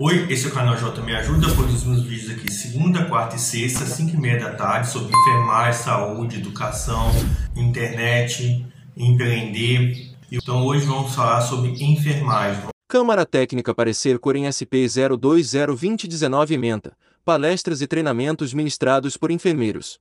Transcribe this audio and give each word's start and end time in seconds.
Oi, 0.00 0.32
esse 0.32 0.46
é 0.46 0.48
o 0.48 0.52
canal 0.52 0.76
J 0.76 1.02
Me 1.02 1.12
Ajuda, 1.12 1.52
produzimos 1.56 2.04
vídeos 2.04 2.30
aqui 2.30 2.52
segunda, 2.52 3.06
quarta 3.06 3.34
e 3.34 3.38
sexta, 3.40 3.84
5 3.84 4.14
e 4.14 4.16
meia 4.16 4.38
da 4.38 4.54
tarde, 4.54 4.88
sobre 4.88 5.12
enfermagem, 5.12 5.82
saúde, 5.82 6.36
educação, 6.36 7.10
internet, 7.56 8.64
empreender. 8.96 10.14
Então 10.30 10.64
hoje 10.64 10.86
vamos 10.86 11.12
falar 11.12 11.40
sobre 11.40 11.70
enfermagem. 11.82 12.68
Câmara 12.86 13.26
Técnica 13.26 13.74
Parecer 13.74 14.20
Corem 14.20 14.46
SP 14.46 14.86
0202019 14.86 16.52
Ementa, 16.52 16.96
palestras 17.24 17.82
e 17.82 17.88
treinamentos 17.88 18.54
ministrados 18.54 19.16
por 19.16 19.32
enfermeiros. 19.32 19.98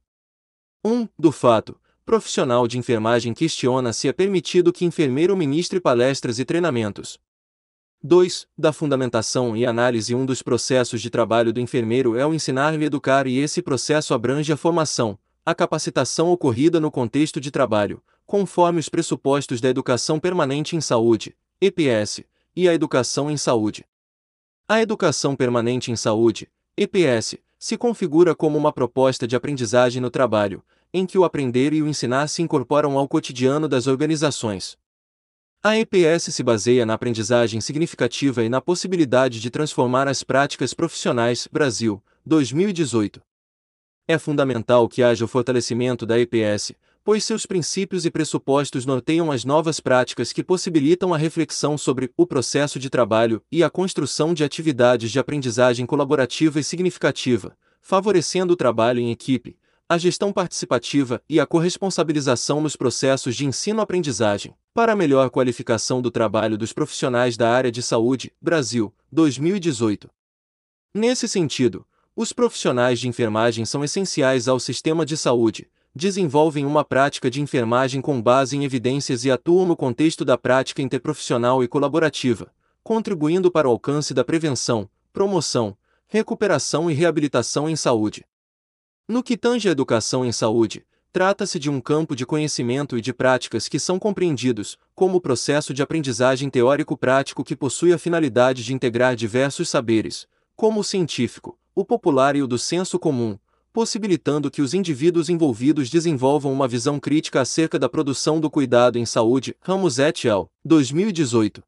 1. 0.85 1.07
Do 1.17 1.31
fato, 1.31 1.75
profissional 2.05 2.67
de 2.67 2.77
enfermagem 2.77 3.33
questiona 3.33 3.91
se 3.91 4.07
é 4.07 4.13
permitido 4.13 4.71
que 4.71 4.85
enfermeiro 4.85 5.35
ministre 5.35 5.79
palestras 5.79 6.37
e 6.37 6.45
treinamentos. 6.45 7.17
2. 8.03 8.47
Da 8.55 8.71
fundamentação 8.71 9.57
e 9.57 9.65
análise 9.65 10.13
Um 10.13 10.23
dos 10.23 10.43
processos 10.43 11.01
de 11.01 11.09
trabalho 11.09 11.51
do 11.51 11.59
enfermeiro 11.59 12.15
é 12.15 12.25
o 12.25 12.33
ensinar 12.33 12.79
e 12.79 12.85
educar 12.85 13.25
e 13.25 13.39
esse 13.39 13.59
processo 13.59 14.13
abrange 14.13 14.53
a 14.53 14.57
formação, 14.57 15.17
a 15.43 15.55
capacitação 15.55 16.29
ocorrida 16.29 16.79
no 16.79 16.91
contexto 16.91 17.41
de 17.41 17.49
trabalho, 17.49 18.01
conforme 18.25 18.79
os 18.79 18.87
pressupostos 18.87 19.59
da 19.59 19.69
Educação 19.69 20.19
Permanente 20.19 20.75
em 20.75 20.81
Saúde, 20.81 21.35
EPS, 21.59 22.23
e 22.55 22.69
a 22.69 22.73
Educação 22.73 23.31
em 23.31 23.37
Saúde. 23.37 23.83
A 24.69 24.79
Educação 24.79 25.35
Permanente 25.35 25.91
em 25.91 25.95
Saúde, 25.95 26.47
EPS, 26.77 27.35
se 27.57 27.77
configura 27.77 28.35
como 28.35 28.59
uma 28.59 28.71
proposta 28.71 29.27
de 29.27 29.35
aprendizagem 29.35 30.01
no 30.01 30.11
trabalho, 30.11 30.63
em 30.93 31.05
que 31.05 31.17
o 31.17 31.23
aprender 31.23 31.73
e 31.73 31.81
o 31.81 31.87
ensinar 31.87 32.27
se 32.27 32.43
incorporam 32.43 32.95
ao 32.95 33.07
cotidiano 33.07 33.67
das 33.67 33.87
organizações. 33.87 34.77
A 35.63 35.75
EPS 35.75 36.35
se 36.35 36.43
baseia 36.43 36.85
na 36.85 36.93
aprendizagem 36.93 37.59
significativa 37.59 38.43
e 38.43 38.49
na 38.49 38.61
possibilidade 38.61 39.39
de 39.39 39.49
transformar 39.49 40.07
as 40.07 40.21
práticas 40.21 40.71
profissionais. 40.71 41.47
Brasil, 41.51 42.01
2018. 42.23 43.19
É 44.07 44.19
fundamental 44.19 44.87
que 44.87 45.01
haja 45.01 45.25
o 45.25 45.27
fortalecimento 45.27 46.05
da 46.05 46.19
EPS, 46.19 46.73
pois 47.03 47.23
seus 47.23 47.47
princípios 47.47 48.05
e 48.05 48.11
pressupostos 48.11 48.85
norteiam 48.85 49.31
as 49.31 49.43
novas 49.43 49.79
práticas 49.79 50.31
que 50.31 50.43
possibilitam 50.43 51.11
a 51.11 51.17
reflexão 51.17 51.75
sobre 51.75 52.11
o 52.15 52.27
processo 52.27 52.77
de 52.77 52.89
trabalho 52.89 53.41
e 53.51 53.63
a 53.63 53.69
construção 53.69 54.35
de 54.35 54.43
atividades 54.43 55.11
de 55.11 55.17
aprendizagem 55.17 55.87
colaborativa 55.87 56.59
e 56.59 56.63
significativa, 56.63 57.57
favorecendo 57.81 58.53
o 58.53 58.57
trabalho 58.57 58.99
em 58.99 59.09
equipe, 59.09 59.57
a 59.89 59.97
gestão 59.97 60.33
participativa 60.33 61.21
e 61.29 61.39
a 61.39 61.45
corresponsabilização 61.45 62.59
nos 62.59 62.75
processos 62.75 63.37
de 63.37 63.45
ensino-aprendizagem, 63.45 64.53
para 64.73 64.91
a 64.91 64.95
melhor 64.95 65.29
qualificação 65.29 66.01
do 66.01 66.11
trabalho 66.11 66.57
dos 66.57 66.73
profissionais 66.73 67.37
da 67.37 67.49
área 67.49 67.71
de 67.71 67.81
saúde, 67.81 68.33
Brasil, 68.41 68.93
2018. 69.09 70.09
Nesse 70.93 71.25
sentido, 71.25 71.85
os 72.13 72.33
profissionais 72.33 72.99
de 72.99 73.07
enfermagem 73.07 73.63
são 73.63 73.81
essenciais 73.81 74.49
ao 74.49 74.59
sistema 74.59 75.05
de 75.05 75.15
saúde, 75.15 75.69
desenvolvem 75.95 76.65
uma 76.65 76.83
prática 76.83 77.31
de 77.31 77.41
enfermagem 77.41 78.01
com 78.01 78.21
base 78.21 78.57
em 78.57 78.65
evidências 78.65 79.23
e 79.23 79.31
atuam 79.31 79.65
no 79.65 79.75
contexto 79.75 80.25
da 80.25 80.37
prática 80.37 80.81
interprofissional 80.81 81.63
e 81.63 81.67
colaborativa, 81.67 82.51
contribuindo 82.83 83.49
para 83.49 83.69
o 83.69 83.71
alcance 83.71 84.13
da 84.13 84.25
prevenção, 84.25 84.89
promoção, 85.13 85.77
recuperação 86.07 86.91
e 86.91 86.93
reabilitação 86.93 87.69
em 87.69 87.75
saúde. 87.77 88.25
No 89.07 89.23
que 89.23 89.37
tange 89.37 89.69
à 89.69 89.71
educação 89.71 90.25
em 90.25 90.33
saúde, 90.33 90.85
trata-se 91.13 91.57
de 91.57 91.69
um 91.69 91.79
campo 91.79 92.13
de 92.13 92.25
conhecimento 92.25 92.97
e 92.97 93.01
de 93.01 93.13
práticas 93.13 93.69
que 93.69 93.79
são 93.79 93.97
compreendidos 93.97 94.77
como 94.93 95.21
processo 95.21 95.73
de 95.73 95.81
aprendizagem 95.81 96.49
teórico-prático 96.49 97.41
que 97.41 97.55
possui 97.55 97.93
a 97.93 97.97
finalidade 97.97 98.65
de 98.65 98.73
integrar 98.73 99.15
diversos 99.15 99.69
saberes, 99.69 100.27
como 100.57 100.81
o 100.81 100.83
científico, 100.83 101.57
o 101.73 101.85
popular 101.85 102.35
e 102.35 102.41
o 102.41 102.47
do 102.47 102.57
senso 102.57 102.99
comum, 102.99 103.39
possibilitando 103.71 104.51
que 104.51 104.61
os 104.61 104.73
indivíduos 104.73 105.29
envolvidos 105.29 105.89
desenvolvam 105.89 106.51
uma 106.51 106.67
visão 106.67 106.99
crítica 106.99 107.39
acerca 107.39 107.79
da 107.79 107.87
produção 107.87 108.41
do 108.41 108.51
cuidado 108.51 108.97
em 108.97 109.05
saúde. 109.05 109.55
Ramos 109.61 109.99
et 109.99 110.27
al. 110.27 110.51
2018. 110.65 111.63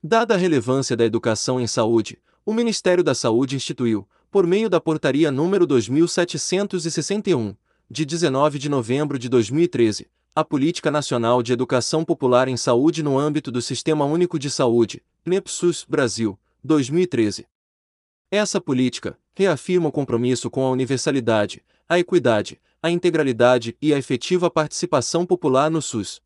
Dada 0.00 0.34
a 0.34 0.36
relevância 0.36 0.96
da 0.96 1.04
educação 1.04 1.60
em 1.60 1.66
saúde, 1.66 2.20
o 2.46 2.54
Ministério 2.54 3.02
da 3.02 3.14
Saúde 3.14 3.56
instituiu, 3.56 4.06
por 4.32 4.46
meio 4.46 4.70
da 4.70 4.80
Portaria 4.80 5.30
número 5.30 5.66
2761, 5.66 7.54
de 7.90 8.06
19 8.06 8.58
de 8.58 8.66
novembro 8.70 9.18
de 9.18 9.28
2013, 9.28 10.08
a 10.34 10.42
Política 10.42 10.90
Nacional 10.90 11.42
de 11.42 11.52
Educação 11.52 12.02
Popular 12.02 12.48
em 12.48 12.56
Saúde 12.56 13.02
no 13.02 13.18
âmbito 13.18 13.52
do 13.52 13.60
Sistema 13.60 14.06
Único 14.06 14.38
de 14.38 14.48
Saúde, 14.48 15.02
NEPSUS 15.26 15.84
Brasil, 15.86 16.38
2013. 16.64 17.46
Essa 18.30 18.58
política 18.58 19.18
reafirma 19.34 19.90
o 19.90 19.92
compromisso 19.92 20.48
com 20.48 20.64
a 20.64 20.70
universalidade, 20.70 21.62
a 21.86 21.98
equidade, 21.98 22.58
a 22.82 22.90
integralidade 22.90 23.76
e 23.82 23.92
a 23.92 23.98
efetiva 23.98 24.50
participação 24.50 25.26
popular 25.26 25.70
no 25.70 25.82
SUS. 25.82 26.22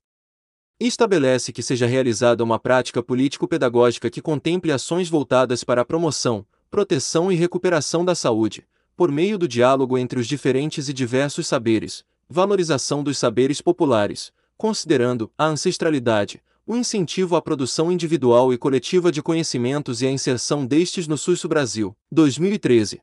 Estabelece 0.79 1.53
que 1.53 1.63
seja 1.63 1.87
realizada 1.87 2.45
uma 2.45 2.61
prática 2.61 3.03
político-pedagógica 3.03 4.09
que 4.09 4.23
contemple 4.23 4.71
ações 4.71 5.09
voltadas 5.09 5.65
para 5.65 5.81
a 5.81 5.85
promoção, 5.85 6.47
proteção 6.71 7.31
e 7.31 7.35
recuperação 7.35 8.05
da 8.05 8.15
saúde, 8.15 8.67
por 8.97 9.11
meio 9.11 9.39
do 9.39 9.47
diálogo 9.47 9.97
entre 9.99 10.19
os 10.19 10.27
diferentes 10.27 10.89
e 10.89 10.93
diversos 10.93 11.47
saberes, 11.47 12.05
valorização 12.29 13.03
dos 13.03 13.19
saberes 13.19 13.61
populares, 13.61 14.33
considerando 14.57 15.31
a 15.37 15.47
ancestralidade, 15.47 16.43
o 16.67 16.75
incentivo 16.75 17.37
à 17.37 17.43
produção 17.43 17.93
individual 17.93 18.53
e 18.53 18.59
coletiva 18.59 19.13
de 19.13 19.23
conhecimentos 19.23 20.03
e 20.03 20.07
a 20.07 20.11
inserção 20.11 20.67
destes 20.67 21.07
no 21.07 21.17
SUS 21.17 21.45
Brasil, 21.45 21.97
2013. 22.11 23.01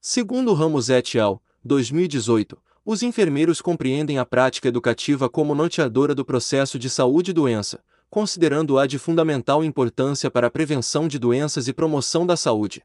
Segundo 0.00 0.54
Ramos 0.54 0.88
et 0.88 1.18
al., 1.18 1.42
2018, 1.62 2.56
os 2.82 3.02
enfermeiros 3.02 3.60
compreendem 3.60 4.18
a 4.18 4.24
prática 4.24 4.68
educativa 4.68 5.28
como 5.28 5.54
norteadora 5.54 6.14
do 6.14 6.24
processo 6.24 6.78
de 6.78 6.88
saúde 6.88 7.32
e 7.32 7.34
doença, 7.34 7.84
considerando-a 8.10 8.86
de 8.86 8.98
fundamental 8.98 9.64
importância 9.64 10.30
para 10.30 10.48
a 10.48 10.50
prevenção 10.50 11.06
de 11.06 11.16
doenças 11.18 11.68
e 11.68 11.72
promoção 11.72 12.26
da 12.26 12.36
saúde. 12.36 12.82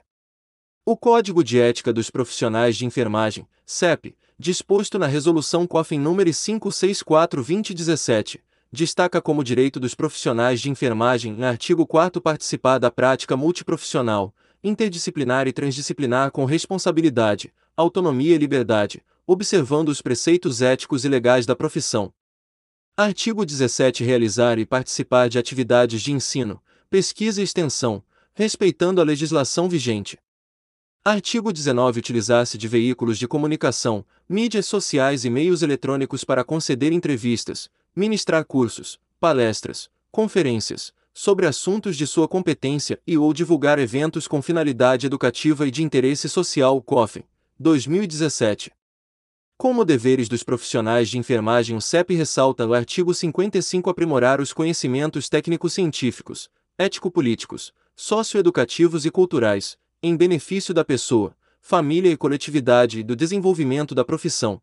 O 0.85 0.95
Código 0.99 1.43
de 1.43 1.59
Ética 1.59 1.95
dos 1.95 2.11
Profissionais 2.11 2.77
de 2.77 2.85
Enfermagem, 2.85 3.49
CEP, 3.65 4.15
disposto 4.39 4.99
na 4.99 5.07
Resolução 5.07 5.67
COFIN 5.67 5.99
nº 5.99 6.29
564-2017, 6.61 8.39
destaca 8.71 9.19
como 9.23 9.43
direito 9.43 9.81
dos 9.81 9.95
profissionais 9.95 10.61
de 10.61 10.69
enfermagem, 10.69 11.33
no 11.33 11.47
artigo 11.47 11.87
4 11.87 12.21
participar 12.21 12.77
da 12.77 12.91
prática 12.91 13.35
multiprofissional, 13.35 14.35
interdisciplinar 14.63 15.49
e 15.49 15.55
transdisciplinar 15.55 16.31
com 16.33 16.45
responsabilidade, 16.45 17.51
autonomia 17.75 18.35
e 18.35 18.39
liberdade, 18.39 19.03
observando 19.33 19.91
os 19.91 20.03
preceitos 20.03 20.61
éticos 20.61 21.05
e 21.05 21.09
legais 21.09 21.47
da 21.47 21.55
profissão. 21.55 22.13
Artigo 22.97 23.47
17 23.47 24.03
Realizar 24.03 24.59
e 24.59 24.67
participar 24.67 25.29
de 25.29 25.39
atividades 25.39 26.03
de 26.03 26.11
ensino, 26.11 26.61
pesquisa 26.91 27.41
e 27.41 27.45
extensão, 27.45 28.03
respeitando 28.35 29.01
a 29.01 29.05
legislação 29.05 29.69
vigente. 29.69 30.19
Artigo 31.05 31.53
19 31.53 32.01
Utilizar-se 32.01 32.59
de 32.59 32.67
veículos 32.67 33.17
de 33.21 33.29
comunicação, 33.29 34.05
mídias 34.29 34.67
sociais 34.67 35.25
e 35.25 35.31
meios 35.31 35.63
eletrônicos 35.63 36.25
para 36.25 36.43
conceder 36.43 36.93
entrevistas, 36.93 37.71
ministrar 37.95 38.45
cursos, 38.45 38.99
palestras, 39.21 39.89
conferências, 40.11 40.93
sobre 41.15 41.47
assuntos 41.47 41.97
de 41.97 42.05
sua 42.05 42.27
competência 42.27 43.01
e 43.07 43.17
ou 43.17 43.33
divulgar 43.33 43.79
eventos 43.79 44.27
com 44.27 44.43
finalidade 44.43 45.07
educativa 45.07 45.69
e 45.69 45.71
de 45.71 45.85
interesse 45.85 46.29
social 46.29 46.83
COFEN, 46.83 47.23
2017. 47.61 48.73
Como 49.61 49.85
deveres 49.85 50.27
dos 50.27 50.43
profissionais 50.43 51.11
de 51.11 51.19
enfermagem, 51.19 51.77
o 51.77 51.83
CEP 51.83 52.15
ressalta 52.15 52.67
no 52.67 52.73
artigo 52.73 53.13
55 53.13 53.91
aprimorar 53.91 54.41
os 54.41 54.55
conhecimentos 54.55 55.29
técnico-científicos, 55.29 56.49
ético-políticos, 56.79 57.71
socioeducativos 57.95 59.05
e 59.05 59.11
culturais, 59.11 59.77
em 60.03 60.17
benefício 60.17 60.73
da 60.73 60.83
pessoa, 60.83 61.37
família 61.61 62.11
e 62.11 62.17
coletividade 62.17 63.01
e 63.01 63.03
do 63.03 63.15
desenvolvimento 63.15 63.95
da 63.95 64.03
profissão. 64.03 64.63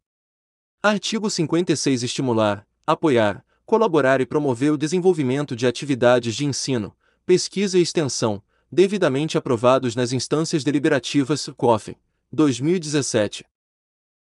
Artigo 0.82 1.30
56 1.30 2.02
Estimular, 2.02 2.68
apoiar, 2.84 3.46
colaborar 3.68 4.20
e 4.20 4.26
promover 4.26 4.72
o 4.72 4.78
desenvolvimento 4.80 5.56
de 5.56 5.68
atividades 5.68 6.34
de 6.34 6.44
ensino, 6.44 6.92
pesquisa 7.24 7.78
e 7.78 7.84
extensão, 7.84 8.42
devidamente 8.72 9.38
aprovados 9.38 9.96
nas 9.96 10.12
instâncias 10.12 10.64
deliberativas 10.64 11.48
COFEN, 11.56 11.96
2017. 12.32 13.46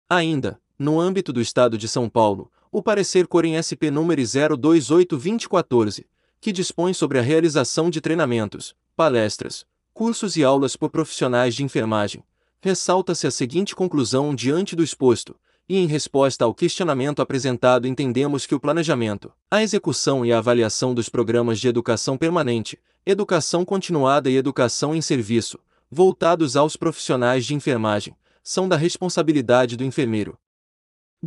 Ainda, 0.09 0.61
no 0.79 1.01
âmbito 1.01 1.33
do 1.33 1.41
Estado 1.41 1.79
de 1.79 1.89
São 1.89 2.09
Paulo, 2.09 2.51
o 2.71 2.83
parecer 2.83 3.27
Corem 3.27 3.57
SP 3.61 3.91
número 3.91 4.21
028-2014, 4.21 6.05
que 6.41 6.53
dispõe 6.53 6.93
sobre 6.93 7.19
a 7.19 7.23
realização 7.23 7.89
de 7.89 8.01
treinamentos, 8.01 8.75
palestras, 8.95 9.65
cursos 9.95 10.37
e 10.37 10.45
aulas 10.45 10.77
por 10.77 10.91
profissionais 10.91 11.55
de 11.55 11.65
enfermagem, 11.65 12.23
ressalta-se 12.61 13.27
a 13.27 13.31
seguinte 13.31 13.75
conclusão 13.75 14.35
diante 14.35 14.77
do 14.77 14.83
exposto, 14.83 15.35
e 15.69 15.79
em 15.79 15.87
resposta 15.87 16.45
ao 16.45 16.55
questionamento 16.55 17.21
apresentado 17.21 17.89
entendemos 17.89 18.47
que 18.47 18.55
o 18.55 18.61
planejamento, 18.61 19.33
a 19.51 19.63
execução 19.63 20.25
e 20.25 20.33
a 20.33 20.39
avaliação 20.39 20.95
dos 20.95 21.09
programas 21.09 21.59
de 21.59 21.69
educação 21.69 22.17
permanente, 22.17 22.79
educação 23.05 23.65
continuada 23.65 24.31
e 24.31 24.37
educação 24.37 24.95
em 24.95 25.01
serviço, 25.01 25.59
voltados 25.91 26.57
aos 26.57 26.77
profissionais 26.77 27.47
de 27.47 27.55
enfermagem, 27.55 28.15
são 28.43 28.69
da 28.69 28.77
responsabilidade 28.77 29.77
do 29.77 29.85
enfermeiro. 29.85 30.39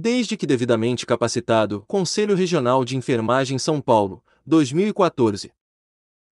Desde 0.02 0.38
que 0.38 0.48
devidamente 0.48 1.06
capacitado, 1.06 1.84
Conselho 1.86 2.34
Regional 2.34 2.86
de 2.86 2.96
Enfermagem 2.96 3.60
São 3.60 3.82
Paulo, 3.82 4.24
2014. 4.46 5.52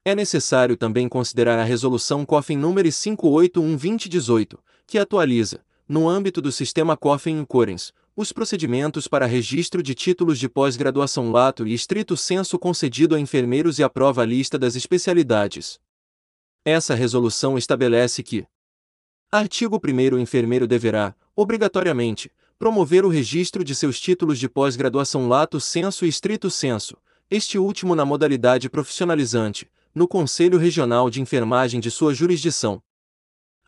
É 0.06 0.16
necessário 0.16 0.78
também 0.78 1.10
considerar 1.10 1.60
a 1.60 1.66
Resolução 1.66 2.26
COFIN 2.26 2.56
número 2.56 2.88
581-2018, 2.88 4.58
que 4.88 4.98
atualiza, 4.98 5.60
no 5.86 6.08
âmbito 6.08 6.42
do 6.42 6.50
sistema 6.50 6.96
COFEN 6.96 7.44
Corens, 7.44 7.92
os 8.16 8.32
procedimentos 8.32 9.06
para 9.06 9.26
registro 9.26 9.84
de 9.84 9.94
títulos 9.94 10.40
de 10.40 10.48
pós-graduação 10.48 11.30
lato 11.30 11.68
e 11.68 11.74
estrito 11.74 12.16
senso 12.16 12.58
concedido 12.58 13.16
a 13.16 13.20
enfermeiros 13.20 13.80
e 13.80 13.84
aprova 13.84 14.22
a 14.22 14.26
lista 14.26 14.58
das 14.58 14.78
especialidades. 14.78 15.78
Essa 16.64 16.96
resolução 16.96 17.58
estabelece 17.58 18.24
que 18.24 18.48
Artigo 19.30 19.76
1 19.76 20.16
O 20.16 20.20
enfermeiro 20.20 20.66
deverá, 20.66 21.14
obrigatoriamente, 21.36 22.32
promover 22.58 23.06
o 23.06 23.10
registro 23.10 23.64
de 23.64 23.76
seus 23.76 24.00
títulos 24.00 24.40
de 24.40 24.50
pós-graduação 24.50 25.28
lato 25.28 25.60
senso 25.60 26.06
e 26.06 26.10
estrito 26.10 26.50
senso, 26.50 26.98
este 27.30 27.58
último 27.58 27.96
na 27.96 28.06
modalidade 28.06 28.70
profissionalizante, 28.70 29.70
no 29.94 30.08
Conselho 30.08 30.58
Regional 30.58 31.10
de 31.10 31.22
Enfermagem 31.22 31.80
de 31.80 31.92
sua 31.92 32.14
jurisdição, 32.14 32.82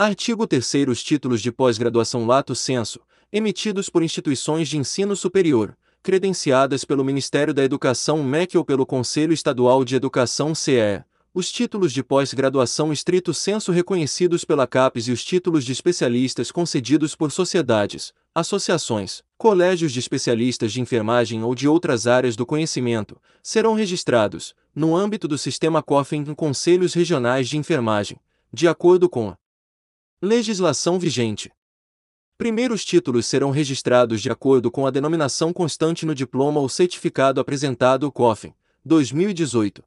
Artigo 0.02 0.48
3 0.48 0.88
Os 0.88 1.04
títulos 1.04 1.42
de 1.42 1.52
pós-graduação 1.52 2.26
lato 2.26 2.56
senso, 2.56 3.02
emitidos 3.34 3.90
por 3.90 4.02
instituições 4.02 4.70
de 4.70 4.78
ensino 4.78 5.14
superior, 5.14 5.78
credenciadas 6.02 6.86
pelo 6.86 7.04
Ministério 7.04 7.54
da 7.54 7.66
Educação 7.66 8.24
MEC 8.24 8.58
ou 8.58 8.64
pelo 8.64 8.86
Conselho 8.86 9.34
Estadual 9.34 9.84
de 9.84 9.98
Educação 9.98 10.56
CEE, 10.56 11.04
os 11.34 11.52
títulos 11.52 11.92
de 11.92 12.02
pós-graduação 12.02 12.94
estrito 12.94 13.34
senso 13.34 13.72
reconhecidos 13.74 14.46
pela 14.46 14.66
CAPES 14.66 15.10
e 15.10 15.12
os 15.12 15.24
títulos 15.24 15.66
de 15.66 15.74
especialistas 15.74 16.50
concedidos 16.50 17.14
por 17.14 17.30
sociedades, 17.30 18.14
associações, 18.40 19.22
colégios 19.38 19.92
de 19.92 20.00
especialistas 20.00 20.74
de 20.74 20.82
enfermagem 20.82 21.44
ou 21.44 21.54
de 21.54 21.68
outras 21.68 22.08
áreas 22.08 22.36
do 22.36 22.46
conhecimento, 22.46 23.22
serão 23.44 23.74
registrados, 23.74 24.56
no 24.74 24.96
âmbito 24.96 25.28
do 25.28 25.38
sistema 25.38 25.84
COFEN 25.84 26.24
em 26.28 26.34
conselhos 26.34 26.94
regionais 26.94 27.48
de 27.48 27.58
enfermagem, 27.58 28.18
de 28.52 28.68
acordo 28.68 29.08
com 29.08 29.30
a 29.30 29.38
Legislação 30.22 31.00
vigente. 31.00 31.50
Primeiros 32.38 32.84
títulos 32.84 33.26
serão 33.26 33.52
registrados 33.52 34.22
de 34.22 34.30
acordo 34.30 34.70
com 34.70 34.86
a 34.86 34.92
denominação 34.92 35.54
constante 35.54 36.06
no 36.06 36.14
diploma 36.14 36.60
ou 36.60 36.68
certificado 36.68 37.40
apresentado 37.40 38.12
COFEN, 38.12 38.54
2018. 38.84 39.82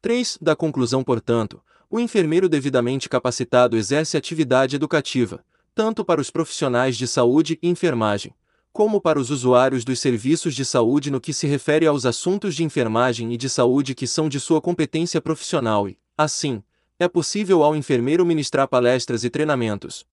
3. 0.00 0.38
Da 0.40 0.56
conclusão, 0.56 1.04
portanto, 1.04 1.62
o 1.90 2.00
enfermeiro 2.00 2.48
devidamente 2.48 3.10
capacitado 3.10 3.76
exerce 3.76 4.16
atividade 4.16 4.76
educativa, 4.76 5.44
tanto 5.74 6.04
para 6.04 6.20
os 6.20 6.30
profissionais 6.30 6.96
de 6.96 7.06
saúde 7.06 7.58
e 7.62 7.68
enfermagem, 7.68 8.34
como 8.72 9.00
para 9.00 9.18
os 9.18 9.30
usuários 9.30 9.84
dos 9.84 10.00
serviços 10.00 10.54
de 10.54 10.64
saúde 10.64 11.10
no 11.10 11.20
que 11.20 11.32
se 11.32 11.46
refere 11.46 11.86
aos 11.86 12.06
assuntos 12.06 12.54
de 12.54 12.64
enfermagem 12.64 13.32
e 13.32 13.36
de 13.36 13.48
saúde 13.48 13.94
que 13.94 14.06
são 14.06 14.28
de 14.28 14.40
sua 14.40 14.60
competência 14.60 15.20
profissional 15.20 15.88
e, 15.88 15.98
assim, 16.16 16.62
é 16.98 17.08
possível 17.08 17.62
ao 17.62 17.76
enfermeiro 17.76 18.24
ministrar 18.24 18.68
palestras 18.68 19.24
e 19.24 19.30
treinamentos. 19.30 20.06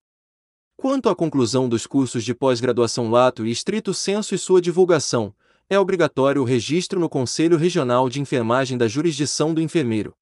Quanto 0.75 1.09
à 1.09 1.15
conclusão 1.15 1.67
dos 1.67 1.85
cursos 1.85 2.23
de 2.23 2.33
pós-graduação 2.33 3.09
lato 3.12 3.45
e 3.45 3.51
estrito 3.51 3.94
senso 3.94 4.33
e 4.33 4.38
sua 4.38 4.62
divulgação, 4.62 5.33
é 5.69 5.77
obrigatório 5.77 6.41
o 6.41 6.45
registro 6.45 7.00
no 7.00 7.09
Conselho 7.09 7.57
Regional 7.57 8.09
de 8.09 8.19
Enfermagem 8.19 8.77
da 8.77 8.88
jurisdição 8.88 9.53
do 9.53 9.62
enfermeiro. 9.62 10.15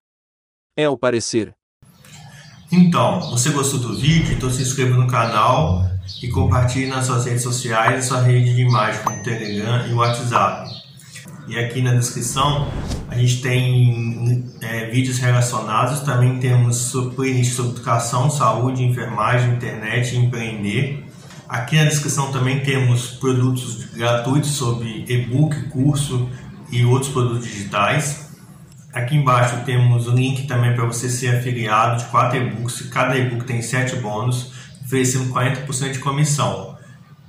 É 0.76 0.90
o 0.90 0.98
parecer. 0.98 1.56
Então, 2.72 3.22
você 3.32 3.50
gostou 3.52 3.80
do 3.80 3.96
vídeo? 3.98 4.34
Então 4.34 4.50
se 4.50 4.62
inscreva 4.62 4.96
no 4.98 5.08
canal 5.08 5.90
e 6.22 6.28
compartilhe 6.28 6.88
nas 6.88 7.06
suas 7.06 7.26
redes 7.26 7.42
sociais 7.42 8.04
e 8.04 8.08
sua 8.08 8.22
rede 8.22 8.54
de 8.54 8.62
imagem 8.62 9.02
como 9.04 9.24
Telegram 9.24 9.88
e 9.88 9.94
WhatsApp. 9.94 10.70
E 11.48 11.58
aqui 11.58 11.82
na 11.82 11.94
descrição 11.94 12.68
a 13.08 13.16
gente 13.16 13.42
tem 13.42 14.44
é, 14.62 14.88
vídeos 14.88 15.18
relacionados, 15.18 16.02
também 16.02 16.40
temos 16.40 16.92
playlist 17.16 17.54
sobre 17.54 17.72
educação, 17.72 18.30
saúde, 18.30 18.84
enfermagem, 18.84 19.54
internet 19.54 20.14
e 20.14 20.18
empreender. 20.18 21.06
Aqui 21.48 21.78
na 21.78 21.86
descrição 21.86 22.34
também 22.34 22.60
temos 22.60 23.12
produtos 23.12 23.86
gratuitos 23.94 24.52
sobre 24.52 25.06
e-book, 25.08 25.70
curso 25.70 26.28
e 26.70 26.84
outros 26.84 27.14
produtos 27.14 27.46
digitais. 27.48 28.27
Aqui 28.98 29.16
embaixo 29.16 29.58
temos 29.64 30.08
o 30.08 30.12
link 30.12 30.48
também 30.48 30.74
para 30.74 30.84
você 30.84 31.08
ser 31.08 31.38
afiliado 31.38 32.04
de 32.04 32.10
quatro 32.10 32.36
e-books. 32.40 32.82
Cada 32.90 33.16
e-book 33.16 33.46
tem 33.46 33.62
7 33.62 33.98
bônus, 33.98 34.52
oferecendo 34.84 35.32
40% 35.32 35.92
de 35.92 36.00
comissão. 36.00 36.76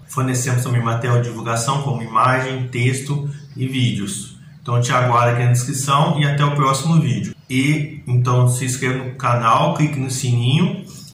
Fornecemos 0.06 0.62
também 0.62 0.82
material 0.82 1.20
de 1.20 1.29
divulgação 1.29 1.82
como 1.82 2.00
imagem, 2.03 2.69
texto 2.69 3.29
e 3.55 3.67
vídeos. 3.67 4.38
Então 4.62 4.81
te 4.81 4.91
aguardo 4.93 5.35
aqui 5.35 5.44
na 5.44 5.53
descrição 5.53 6.19
e 6.19 6.25
até 6.25 6.43
o 6.43 6.55
próximo 6.55 7.03
vídeo. 7.03 7.35
E 7.50 8.03
então 8.06 8.49
se 8.49 8.64
inscreva 8.64 9.05
no 9.05 9.17
canal, 9.17 9.75
clique 9.75 10.00
no 10.00 10.11
sininho 10.11 10.87